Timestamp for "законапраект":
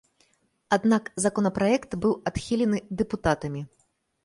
1.25-1.91